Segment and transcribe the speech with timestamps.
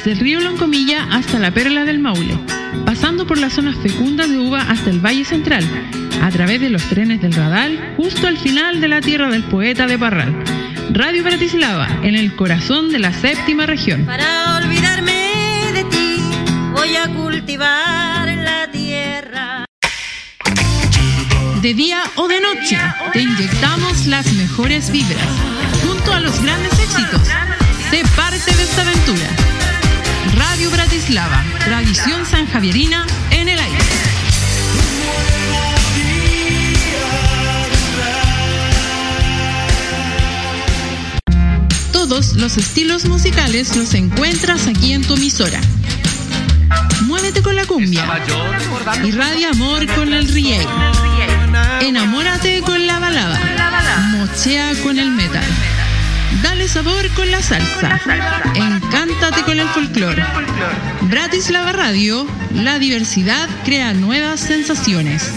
[0.00, 2.38] desde el río Loncomilla hasta la Perla del Maule,
[2.86, 5.62] pasando por las zonas fecundas de uva hasta el Valle Central,
[6.22, 9.86] a través de los trenes del Radal, justo al final de la tierra del poeta
[9.86, 10.34] de Parral.
[10.90, 14.06] Radio Bratislava, en el corazón de la séptima región.
[14.06, 16.16] Para olvidarme de ti,
[16.72, 19.66] voy a cultivar la tierra.
[21.60, 22.78] De día o de noche,
[23.12, 25.28] te inyectamos las mejores vibras,
[25.86, 27.28] junto a los grandes éxitos.
[27.90, 29.59] Sé parte de esta aventura.
[30.36, 33.78] Radio Bratislava, tradición sanjavierina en el aire.
[41.92, 45.60] Todos los estilos musicales los encuentras aquí en tu emisora.
[47.06, 48.04] Muévete con la cumbia.
[49.04, 50.66] Irradia amor con el reggae.
[51.80, 53.38] Enamórate con la balada.
[54.12, 55.44] Mochea con el metal.
[56.42, 58.00] Dale sabor con la salsa.
[58.54, 60.22] Encántate con el folclore.
[61.02, 65.34] Bratislava Radio, la diversidad crea nuevas sensaciones.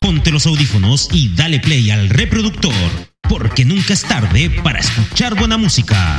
[0.00, 2.72] Ponte los audífonos y dale play al reproductor,
[3.28, 6.18] porque nunca es tarde para escuchar buena música.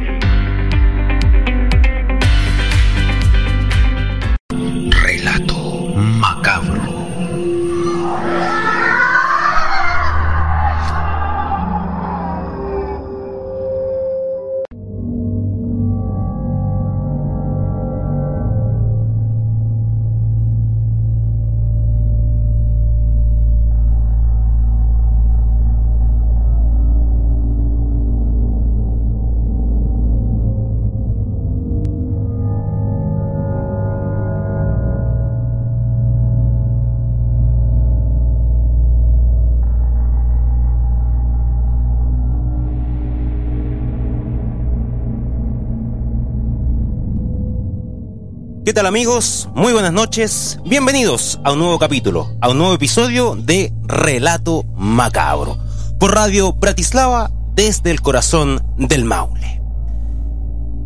[48.71, 49.49] ¿Qué tal amigos?
[49.53, 50.57] Muy buenas noches.
[50.63, 55.57] Bienvenidos a un nuevo capítulo, a un nuevo episodio de Relato Macabro,
[55.99, 59.61] por Radio Bratislava desde el corazón del Maule.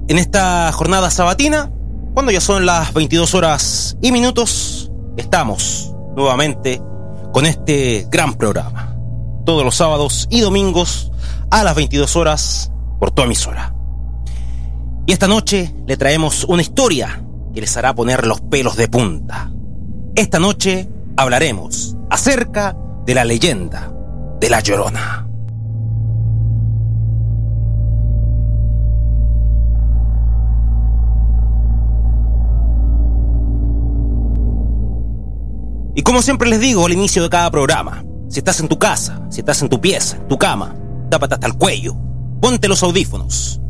[0.08, 1.72] En esta jornada sabatina,
[2.16, 6.82] cuando ya son las 22 horas y minutos, estamos nuevamente
[7.34, 8.98] con este gran programa.
[9.46, 11.12] Todos los sábados y domingos
[11.52, 13.76] a las 22 horas por tu emisora.
[15.06, 17.22] Y esta noche le traemos una historia
[17.56, 19.50] que les hará poner los pelos de punta.
[20.14, 23.94] Esta noche hablaremos acerca de la leyenda
[24.42, 25.22] de la Llorona.
[35.96, 39.22] Y como siempre les digo al inicio de cada programa, si estás en tu casa,
[39.30, 40.76] si estás en tu pieza, en tu cama,
[41.10, 41.96] tápate hasta el cuello,
[42.42, 43.62] ponte los audífonos,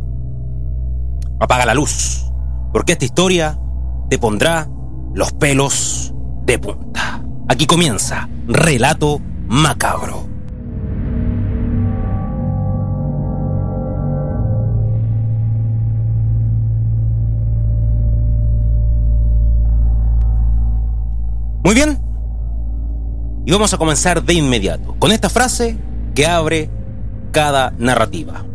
[1.40, 2.26] apaga la luz,
[2.74, 3.60] porque esta historia
[4.10, 4.68] te pondrá
[5.14, 6.14] los pelos
[6.46, 7.24] de punta.
[7.48, 10.28] Aquí comienza Relato Macabro.
[21.64, 22.00] Muy bien.
[23.46, 25.78] Y vamos a comenzar de inmediato con esta frase
[26.14, 26.70] que abre
[27.32, 28.46] cada narrativa.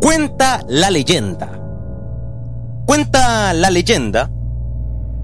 [0.00, 1.58] Cuenta la leyenda.
[2.86, 4.30] Cuenta la leyenda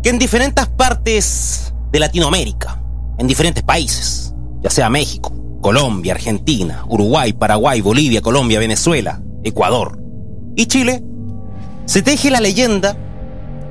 [0.02, 2.82] que en diferentes partes de Latinoamérica,
[3.18, 10.02] en diferentes países, ya sea México, Colombia, Argentina, Uruguay, Paraguay, Bolivia, Colombia, Venezuela, Ecuador
[10.56, 11.04] y Chile,
[11.84, 12.96] se teje la leyenda,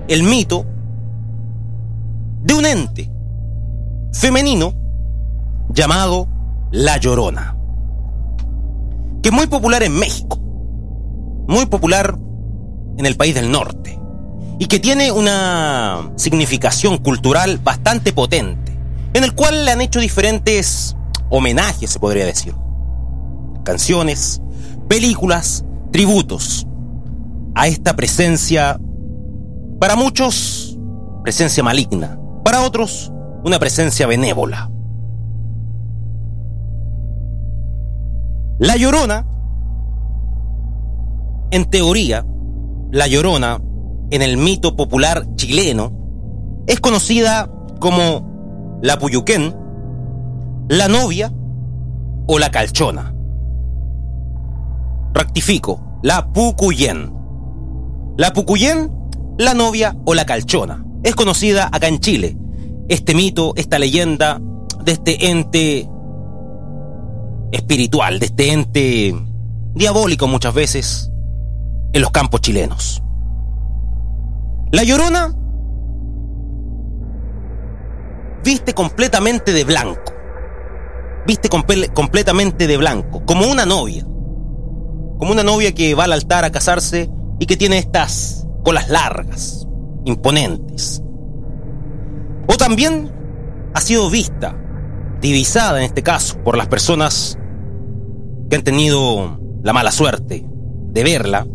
[0.07, 0.65] el mito,
[2.41, 3.11] de un ente
[4.13, 4.73] femenino
[5.69, 6.27] llamado
[6.71, 7.57] La Llorona,
[9.21, 10.39] que es muy popular en México,
[11.47, 12.17] muy popular
[12.97, 13.98] en el país del norte,
[14.59, 18.77] y que tiene una significación cultural bastante potente,
[19.13, 20.97] en el cual le han hecho diferentes
[21.29, 22.53] homenajes, se podría decir.
[23.63, 24.41] Canciones,
[24.89, 26.67] películas, tributos
[27.55, 28.77] a esta presencia,
[29.79, 30.77] para muchos,
[31.23, 33.13] presencia maligna, para otros,
[33.45, 34.69] una presencia benévola.
[38.59, 39.25] La Llorona,
[41.51, 42.25] en teoría,
[42.91, 43.61] La Llorona,
[44.11, 45.93] en el mito popular chileno,
[46.67, 49.55] es conocida como la Puyuquén,
[50.67, 51.33] la novia
[52.27, 53.13] o la calchona.
[55.13, 57.11] Rectifico, la Pucuyén.
[58.17, 58.91] La Pucuyén,
[59.37, 60.85] la novia o la calchona.
[61.03, 62.37] Es conocida acá en Chile.
[62.87, 64.39] Este mito, esta leyenda
[64.83, 65.89] de este ente
[67.51, 69.15] espiritual, de este ente
[69.73, 71.11] diabólico muchas veces
[71.93, 73.01] en los campos chilenos.
[74.71, 75.35] La llorona
[78.43, 80.13] viste completamente de blanco.
[81.25, 84.03] Viste completamente de blanco, como una novia.
[84.03, 89.67] Como una novia que va al altar a casarse y que tiene estas colas largas,
[90.05, 91.01] imponentes.
[92.47, 93.11] O también
[93.73, 94.55] ha sido vista,
[95.19, 97.37] divisada en este caso, por las personas
[98.49, 101.45] que han tenido la mala suerte de verla,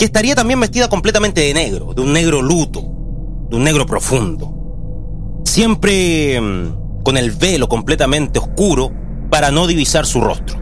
[0.00, 2.80] que estaría también vestida completamente de negro, de un negro luto,
[3.48, 4.56] de un negro profundo
[5.50, 8.92] siempre mm, con el velo completamente oscuro
[9.30, 10.58] para no divisar su rostro.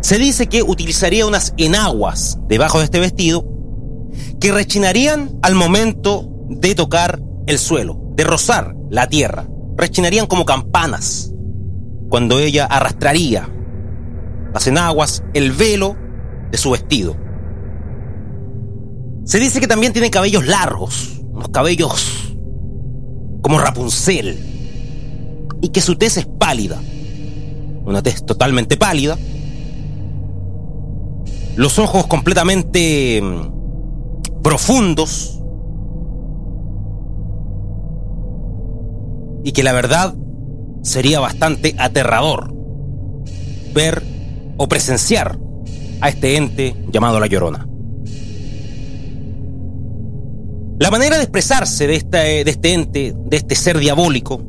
[0.00, 3.44] Se dice que utilizaría unas enaguas debajo de este vestido
[4.40, 9.48] que rechinarían al momento de tocar el suelo, de rozar la tierra.
[9.76, 11.32] Rechinarían como campanas
[12.08, 13.48] cuando ella arrastraría
[14.54, 15.96] las enaguas, el velo
[16.52, 17.16] de su vestido.
[19.26, 22.32] Se dice que también tiene cabellos largos, unos cabellos
[23.42, 24.38] como Rapunzel,
[25.60, 26.80] y que su tez es pálida,
[27.84, 29.18] una tez totalmente pálida,
[31.56, 35.40] los ojos completamente mm, profundos,
[39.42, 40.14] y que la verdad
[40.82, 42.54] sería bastante aterrador
[43.74, 44.04] ver
[44.56, 45.36] o presenciar
[46.00, 47.66] a este ente llamado La Llorona.
[50.78, 54.42] La manera de expresarse de, de este ente, de este ser diabólico,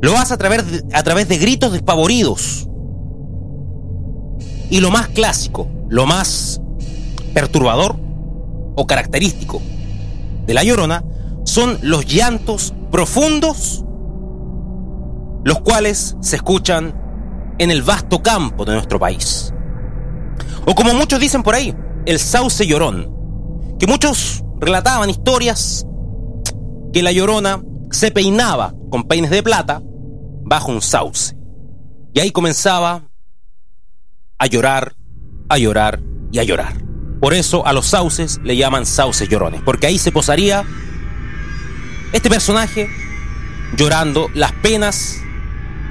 [0.00, 2.68] lo hace a través, a través de gritos despavoridos.
[4.70, 6.60] Y lo más clásico, lo más
[7.34, 7.96] perturbador
[8.76, 9.60] o característico
[10.46, 11.04] de la llorona
[11.44, 13.84] son los llantos profundos,
[15.44, 16.94] los cuales se escuchan
[17.58, 19.52] en el vasto campo de nuestro país.
[20.66, 21.74] O como muchos dicen por ahí,
[22.06, 23.12] el sauce llorón,
[23.78, 25.86] que muchos relataban historias
[26.92, 29.82] que la llorona se peinaba con peines de plata
[30.44, 31.34] bajo un sauce.
[32.12, 33.04] Y ahí comenzaba
[34.38, 34.94] a llorar,
[35.48, 36.00] a llorar
[36.32, 36.74] y a llorar.
[37.20, 40.64] Por eso a los sauces le llaman sauces llorones, porque ahí se posaría
[42.12, 42.88] este personaje
[43.76, 45.20] llorando las penas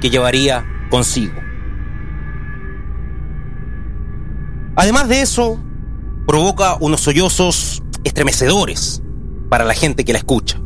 [0.00, 1.40] que llevaría consigo.
[4.76, 5.62] Además de eso,
[6.26, 9.02] provoca unos sollozos estremecedores
[9.48, 10.60] para la gente que la escucha.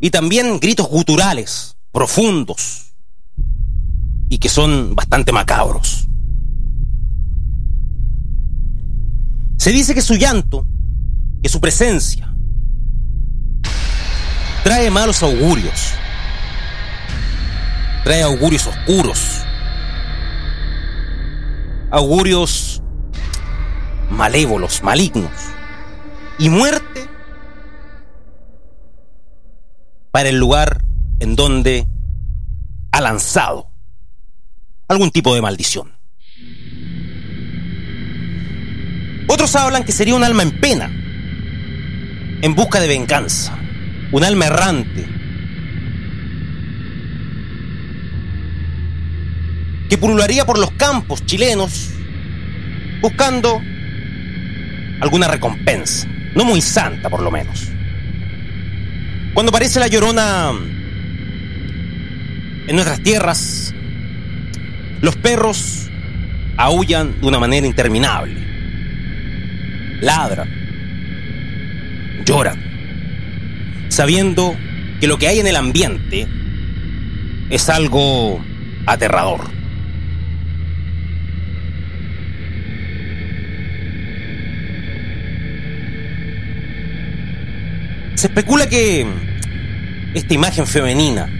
[0.00, 2.94] Y también gritos guturales, profundos,
[4.28, 6.06] y que son bastante macabros.
[9.56, 10.66] Se dice que su llanto,
[11.42, 12.32] que su presencia,
[14.62, 15.92] trae malos augurios,
[18.04, 19.40] trae augurios oscuros,
[21.90, 22.82] augurios
[24.10, 25.32] malévolos, malignos
[26.38, 27.08] y muerte
[30.12, 30.82] para el lugar
[31.18, 31.86] en donde
[32.92, 33.68] ha lanzado
[34.86, 35.92] algún tipo de maldición.
[39.26, 40.90] Otros hablan que sería un alma en pena,
[42.40, 43.58] en busca de venganza,
[44.12, 45.06] un alma errante,
[49.90, 51.90] que pulularía por los campos chilenos
[53.02, 53.60] buscando
[55.00, 56.08] alguna recompensa
[56.38, 57.68] no muy santa por lo menos.
[59.34, 60.52] Cuando aparece la llorona
[62.68, 63.74] en nuestras tierras,
[65.00, 65.88] los perros
[66.56, 68.40] aullan de una manera interminable,
[70.00, 70.48] ladran,
[72.24, 72.62] lloran,
[73.88, 74.56] sabiendo
[75.00, 76.28] que lo que hay en el ambiente
[77.50, 78.40] es algo
[78.86, 79.57] aterrador.
[88.18, 89.06] Se especula que
[90.12, 91.30] esta imagen femenina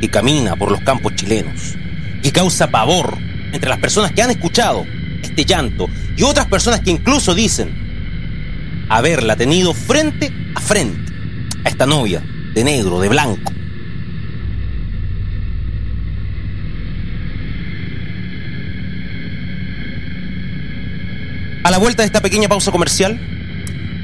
[0.00, 1.76] que camina por los campos chilenos,
[2.20, 3.16] que causa pavor
[3.52, 4.84] entre las personas que han escuchado
[5.22, 11.12] este llanto y otras personas que incluso dicen haberla tenido frente a frente
[11.64, 12.24] a esta novia
[12.54, 13.52] de negro, de blanco.
[21.62, 23.16] A la vuelta de esta pequeña pausa comercial,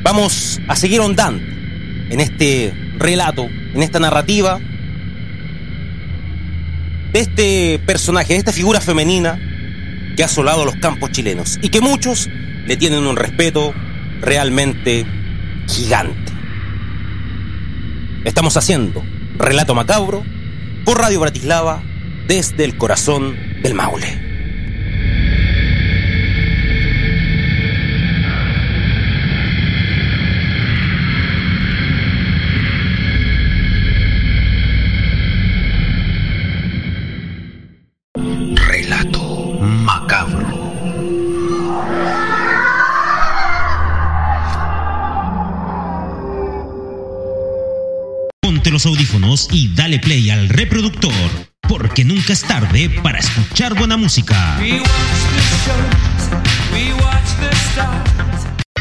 [0.04, 1.59] vamos a seguir ondando
[2.10, 4.60] en este relato, en esta narrativa,
[7.12, 9.40] de este personaje, de esta figura femenina
[10.16, 12.28] que ha asolado los campos chilenos y que muchos
[12.66, 13.72] le tienen un respeto
[14.20, 15.06] realmente
[15.66, 16.32] gigante.
[18.24, 19.02] Estamos haciendo
[19.38, 20.24] Relato Macabro
[20.84, 21.82] por Radio Bratislava
[22.26, 24.29] desde el corazón del Maule.
[48.80, 51.12] Los audífonos y dale play al reproductor,
[51.68, 54.58] porque nunca es tarde para escuchar buena música.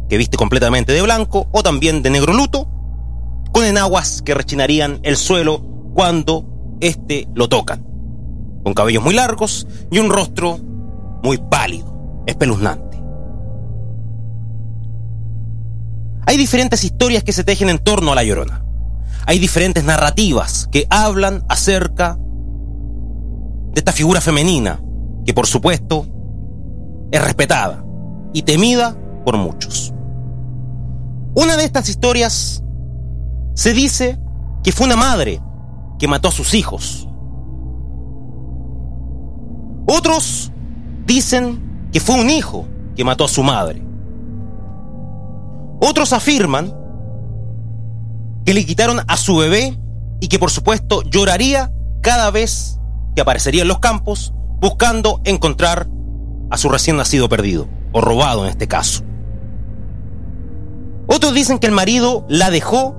[0.09, 2.67] que viste completamente de blanco o también de negro luto,
[3.51, 5.61] con enaguas que rechinarían el suelo
[5.93, 6.45] cuando
[6.81, 7.85] éste lo tocan,
[8.63, 10.59] con cabellos muy largos y un rostro
[11.23, 12.84] muy pálido, espeluznante.
[16.25, 18.63] Hay diferentes historias que se tejen en torno a la llorona.
[19.27, 24.81] Hay diferentes narrativas que hablan acerca de esta figura femenina,
[25.25, 26.07] que por supuesto
[27.11, 27.83] es respetada
[28.33, 29.93] y temida por muchos.
[31.35, 32.63] Una de estas historias
[33.53, 34.19] se dice
[34.63, 35.41] que fue una madre
[35.99, 37.07] que mató a sus hijos.
[39.87, 40.51] Otros
[41.05, 42.65] dicen que fue un hijo
[42.95, 43.84] que mató a su madre.
[45.87, 46.73] Otros afirman
[48.43, 49.77] que le quitaron a su bebé
[50.19, 52.79] y que por supuesto lloraría cada vez
[53.15, 55.87] que aparecería en los campos buscando encontrar
[56.49, 59.03] a su recién nacido perdido, o robado en este caso.
[61.05, 62.95] Otros dicen que el marido la dejó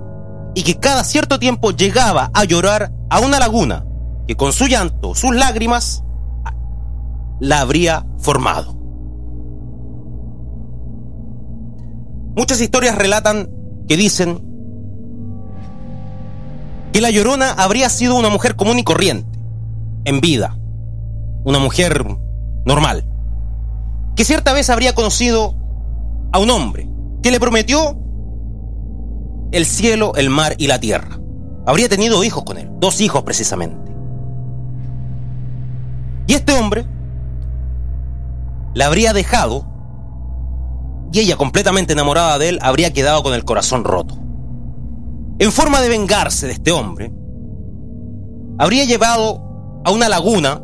[0.54, 3.84] y que cada cierto tiempo llegaba a llorar a una laguna
[4.28, 6.04] que con su llanto, sus lágrimas,
[7.40, 8.76] la habría formado.
[12.36, 13.48] Muchas historias relatan
[13.88, 14.42] que dicen
[16.92, 19.38] que la Llorona habría sido una mujer común y corriente,
[20.04, 20.58] en vida,
[21.44, 22.04] una mujer
[22.66, 23.06] normal,
[24.16, 25.54] que cierta vez habría conocido
[26.30, 26.90] a un hombre
[27.22, 27.98] que le prometió
[29.52, 31.18] el cielo, el mar y la tierra.
[31.64, 33.92] Habría tenido hijos con él, dos hijos precisamente.
[36.26, 36.84] Y este hombre
[38.74, 39.75] la habría dejado
[41.12, 44.18] y ella, completamente enamorada de él, habría quedado con el corazón roto.
[45.38, 47.12] En forma de vengarse de este hombre,
[48.58, 50.62] habría llevado a una laguna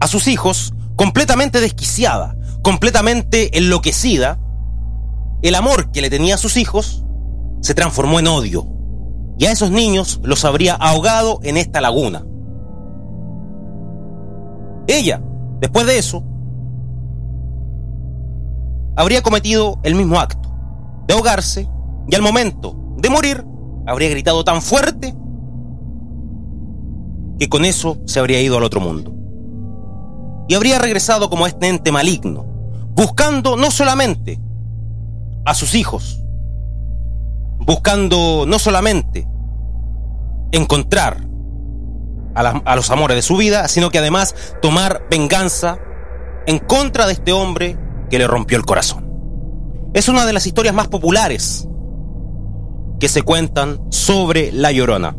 [0.00, 4.38] a sus hijos completamente desquiciada, completamente enloquecida.
[5.42, 7.04] El amor que le tenía a sus hijos
[7.60, 8.66] se transformó en odio
[9.38, 12.24] y a esos niños los habría ahogado en esta laguna.
[14.86, 15.22] ella,
[15.60, 16.24] después de eso,
[18.96, 20.52] habría cometido el mismo acto
[21.06, 21.68] de ahogarse
[22.08, 23.44] y al momento de morir
[23.86, 25.14] habría gritado tan fuerte
[27.38, 29.14] que con eso se habría ido al otro mundo.
[30.48, 32.44] Y habría regresado como este ente maligno,
[32.94, 34.38] buscando no solamente
[35.44, 36.22] a sus hijos,
[37.60, 39.26] buscando no solamente
[40.52, 41.26] encontrar
[42.34, 45.78] a, los amores de su vida, sino que además tomar venganza
[46.46, 47.76] en contra de este hombre
[48.10, 49.08] que le rompió el corazón.
[49.94, 51.66] Es una de las historias más populares
[52.98, 55.16] que se cuentan sobre La Llorona.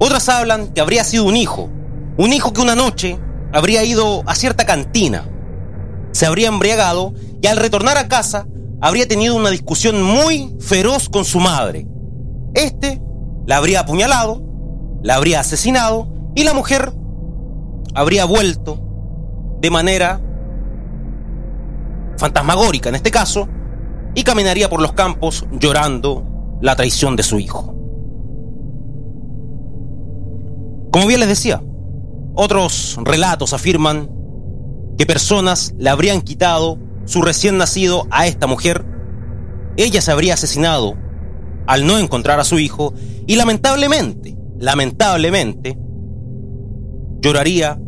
[0.00, 1.70] Otras hablan que habría sido un hijo,
[2.16, 3.18] un hijo que una noche
[3.52, 5.28] habría ido a cierta cantina,
[6.12, 8.46] se habría embriagado y al retornar a casa
[8.80, 11.86] habría tenido una discusión muy feroz con su madre.
[12.54, 13.00] Este
[13.46, 14.42] la habría apuñalado,
[15.02, 16.92] la habría asesinado y la mujer
[17.94, 18.80] habría vuelto
[19.60, 20.20] de manera
[22.18, 23.48] fantasmagórica en este caso
[24.14, 27.74] y caminaría por los campos llorando la traición de su hijo.
[30.90, 31.62] Como bien les decía,
[32.34, 34.10] otros relatos afirman
[34.96, 38.84] que personas le habrían quitado su recién nacido a esta mujer,
[39.76, 40.96] ella se habría asesinado
[41.66, 42.94] al no encontrar a su hijo
[43.26, 45.78] y lamentablemente, lamentablemente,
[47.20, 47.78] lloraría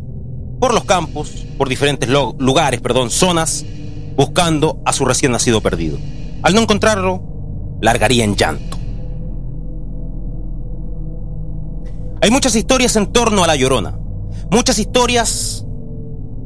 [0.59, 3.65] por los campos, por diferentes lugares, perdón, zonas,
[4.15, 5.97] buscando a su recién nacido perdido.
[6.43, 7.21] Al no encontrarlo,
[7.81, 8.77] largaría en llanto.
[12.21, 13.97] Hay muchas historias en torno a la llorona,
[14.51, 15.65] muchas historias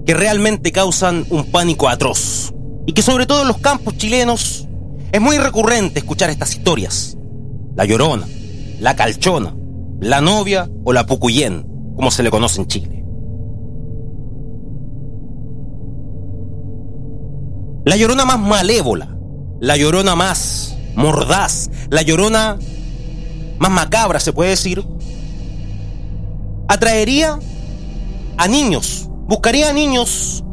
[0.05, 2.53] que realmente causan un pánico atroz
[2.86, 4.67] y que sobre todo en los campos chilenos
[5.12, 7.17] es muy recurrente escuchar estas historias.
[7.75, 8.27] La llorona,
[8.79, 9.55] la calchona,
[10.00, 13.04] la novia o la pucuyén, como se le conoce en Chile.
[17.86, 19.15] La llorona más malévola,
[19.60, 22.58] la llorona más mordaz, la llorona
[23.60, 24.86] más macabra, se puede decir,
[26.67, 27.39] atraería
[28.38, 30.43] a niños, buscaría a niños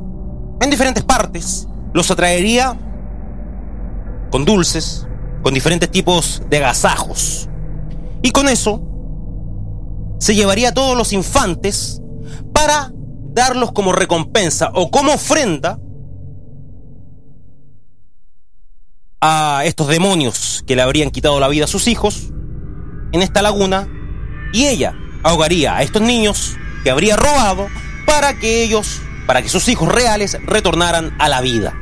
[0.61, 2.79] en diferentes partes los atraería
[4.31, 5.07] con dulces,
[5.43, 7.49] con diferentes tipos de agasajos.
[8.23, 8.83] Y con eso
[10.19, 12.01] se llevaría a todos los infantes
[12.53, 12.93] para
[13.35, 15.79] darlos como recompensa o como ofrenda
[19.25, 22.33] a estos demonios que le habrían quitado la vida a sus hijos
[23.13, 23.89] en esta laguna
[24.53, 27.69] y ella ahogaría a estos niños que habría robado
[28.05, 31.73] para que ellos, para que sus hijos reales retornaran a la vida.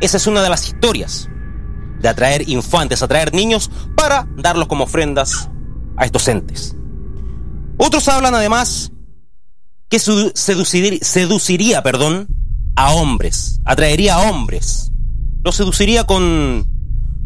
[0.00, 1.28] Esa es una de las historias
[1.98, 5.50] de atraer infantes, atraer niños para darlos como ofrendas
[5.96, 6.76] a estos entes.
[7.78, 8.92] Otros hablan además
[9.88, 12.28] que seduciría, perdón,
[12.76, 14.92] a hombres, atraería a hombres,
[15.44, 16.66] los seduciría con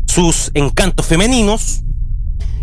[0.07, 1.83] sus encantos femeninos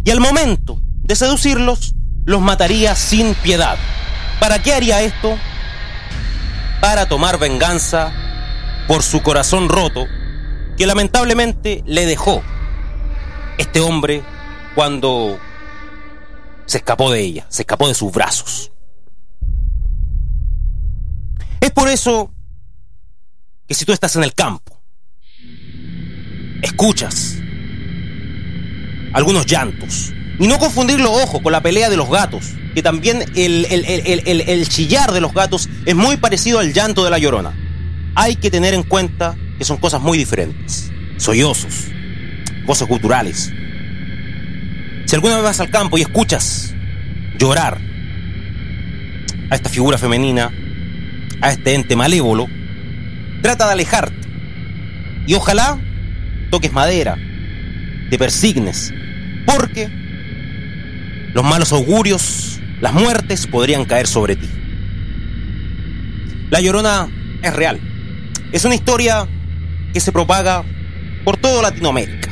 [0.03, 3.77] y al momento de seducirlos los mataría sin piedad.
[4.41, 5.37] ¿Para qué haría esto?
[6.81, 8.11] Para tomar venganza
[8.87, 10.05] por su corazón roto
[10.77, 12.43] que lamentablemente le dejó
[13.57, 14.23] este hombre
[14.75, 15.39] cuando
[16.65, 18.73] se escapó de ella, se escapó de sus brazos.
[21.61, 22.33] Es por eso
[23.65, 24.74] que si tú estás en el campo,
[26.61, 27.37] escuchas
[29.13, 33.65] algunos llantos, y no confundirlo, ojo, con la pelea de los gatos, que también el,
[33.65, 37.53] el chillar de los gatos es muy parecido al llanto de la llorona
[38.15, 40.91] hay que tener en cuenta que son cosas muy diferentes.
[41.17, 41.85] Sollozos,
[42.65, 43.51] cosas culturales.
[45.05, 46.73] Si alguna vez vas al campo y escuchas
[47.37, 47.79] llorar
[49.49, 50.51] a esta figura femenina,
[51.41, 52.47] a este ente malévolo,
[53.41, 54.27] trata de alejarte.
[55.27, 55.79] Y ojalá
[56.55, 57.17] toques madera,
[58.09, 58.93] te persignes,
[59.45, 59.89] porque
[61.33, 64.47] los malos augurios, las muertes podrían caer sobre ti.
[66.49, 67.09] La llorona
[67.41, 67.81] es real.
[68.53, 69.27] Es una historia
[69.93, 70.63] que se propaga
[71.25, 72.31] por toda Latinoamérica,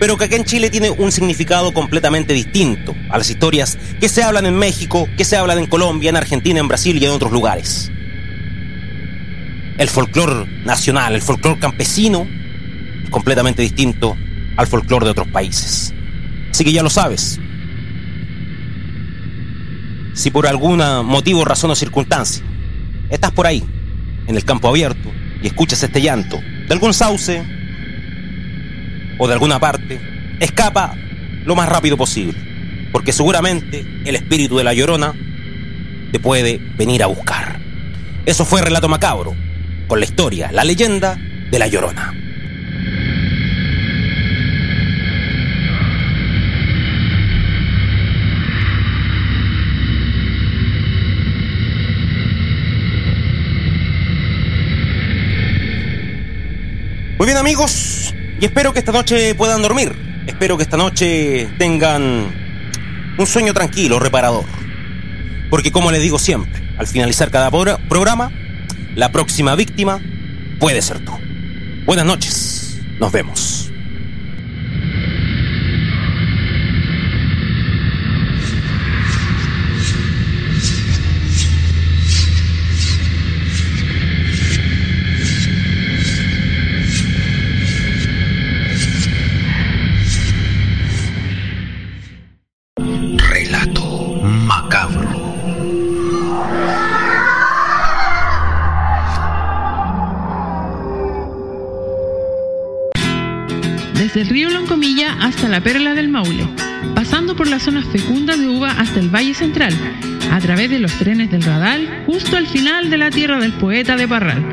[0.00, 4.24] pero que acá en Chile tiene un significado completamente distinto a las historias que se
[4.24, 7.30] hablan en México, que se hablan en Colombia, en Argentina, en Brasil y en otros
[7.30, 7.92] lugares.
[9.78, 12.39] El folclore nacional, el folclore campesino, es
[13.08, 14.16] completamente distinto
[14.56, 15.94] al folclore de otros países.
[16.50, 17.40] Así que ya lo sabes.
[20.12, 22.44] Si por algún motivo, razón o circunstancia
[23.08, 23.64] estás por ahí,
[24.26, 25.10] en el campo abierto,
[25.42, 27.42] y escuchas este llanto de algún sauce
[29.18, 30.00] o de alguna parte,
[30.40, 30.94] escapa
[31.44, 32.38] lo más rápido posible,
[32.92, 35.14] porque seguramente el espíritu de la llorona
[36.12, 37.60] te puede venir a buscar.
[38.26, 39.34] Eso fue Relato Macabro,
[39.86, 41.16] con la historia, la leyenda
[41.50, 42.14] de La Llorona.
[57.20, 60.24] Muy bien amigos, y espero que esta noche puedan dormir.
[60.26, 62.32] Espero que esta noche tengan
[63.18, 64.46] un sueño tranquilo, reparador.
[65.50, 68.32] Porque como les digo siempre, al finalizar cada programa,
[68.94, 70.00] la próxima víctima
[70.58, 71.12] puede ser tú.
[71.84, 73.69] Buenas noches, nos vemos.
[104.20, 106.46] Desde el río Loncomilla hasta la Perla del Maule,
[106.94, 109.74] pasando por las zonas fecundas de uva hasta el Valle Central,
[110.30, 113.96] a través de los trenes del Radal, justo al final de la tierra del poeta
[113.96, 114.44] de Parral.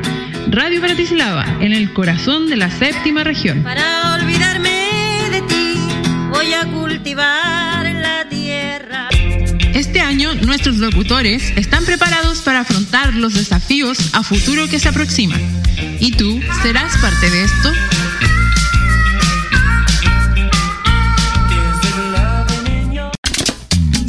[0.48, 3.62] Radio Bratislava, en el corazón de la séptima región.
[3.62, 5.74] Para olvidarme de ti,
[6.30, 9.08] voy a cultivar la tierra.
[9.74, 15.42] Este año nuestros locutores están preparados para afrontar los desafíos a futuro que se aproximan.
[16.00, 17.72] ¿Y tú serás parte de esto?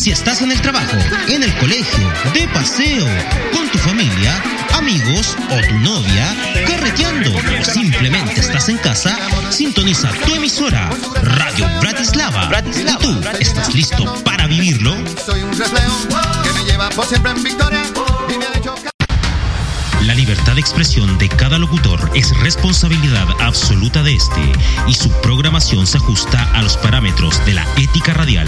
[0.10, 3.06] Si estás en el trabajo, en el colegio, de paseo,
[3.54, 4.42] con tu familia,
[4.74, 9.16] amigos o tu novia, carreteando o simplemente estás en casa,
[9.52, 10.90] sintoniza tu emisora
[11.22, 12.50] Radio Bratislava.
[12.76, 14.96] ¿Y tú estás listo para vivirlo?
[15.24, 17.84] Soy un que me lleva por siempre en victoria.
[20.08, 24.54] La libertad de expresión de cada locutor es responsabilidad absoluta de este
[24.88, 28.48] y su programación se ajusta a los parámetros de la ética radial.